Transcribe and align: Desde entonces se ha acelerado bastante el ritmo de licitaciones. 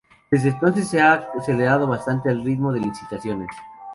Desde 0.31 0.49
entonces 0.49 0.87
se 0.87 0.99
ha 0.99 1.29
acelerado 1.37 1.85
bastante 1.85 2.31
el 2.31 2.43
ritmo 2.43 2.73
de 2.73 2.79
licitaciones. 2.79 3.49